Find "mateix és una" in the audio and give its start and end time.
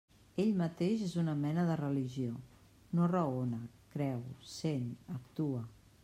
0.59-1.33